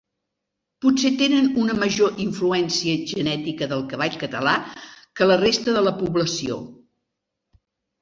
[0.85, 4.57] Potser tenen una major influència genètica del cavall català
[5.19, 6.63] que la resta de població.